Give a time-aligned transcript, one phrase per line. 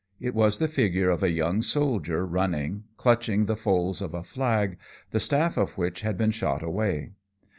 [0.19, 4.79] It was the figure of a young soldier running, clutching the folds of a flag,
[5.11, 7.11] the staff of which had been shot away.